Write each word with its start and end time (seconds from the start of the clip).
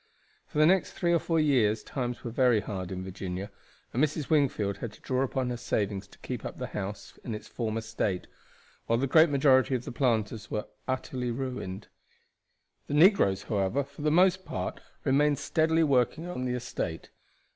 For 0.47 0.57
the 0.57 0.65
next 0.65 0.93
three 0.93 1.13
or 1.13 1.19
four 1.19 1.39
years 1.39 1.83
times 1.83 2.23
were 2.23 2.31
very 2.31 2.59
hard 2.59 2.91
in 2.91 3.03
Virginia, 3.03 3.51
and 3.93 4.03
Mrs. 4.03 4.31
Wingfield 4.31 4.77
had 4.77 4.91
to 4.93 5.01
draw 5.01 5.21
upon 5.21 5.51
her 5.51 5.57
savings 5.57 6.07
to 6.07 6.17
keep 6.17 6.43
up 6.43 6.57
the 6.57 6.65
house 6.73 7.19
in 7.23 7.35
its 7.35 7.47
former 7.47 7.81
state; 7.81 8.25
while 8.87 8.97
the 8.97 9.05
great 9.05 9.29
majority 9.29 9.75
of 9.75 9.85
the 9.85 9.91
planters 9.91 10.49
were 10.49 10.65
utterly 10.87 11.29
ruined. 11.29 11.87
The 12.87 12.95
negroes, 12.95 13.43
however, 13.43 13.83
for 13.83 14.01
the 14.01 14.09
most 14.09 14.43
part 14.43 14.81
remained 15.03 15.37
steadily 15.37 15.83
working 15.83 16.25
on 16.27 16.45
the 16.45 16.55
estate. 16.55 17.11